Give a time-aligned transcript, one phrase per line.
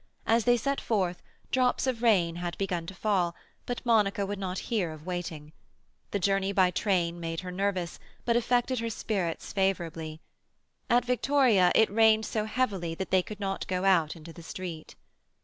[0.25, 1.21] As they set forth,
[1.51, 3.35] drops of rain had begun to fall,
[3.67, 5.53] but Monica would not hear of waiting.
[6.09, 10.19] The journey by train made her nervous, but affected her spirits favourably.
[10.89, 14.95] At Victoria it rained so heavily that they could not go out into the street.